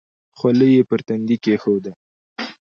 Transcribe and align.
خولۍ 0.37 0.69
یې 0.77 0.83
پر 0.89 0.99
تندي 1.07 1.37
کېښوده. 1.43 1.91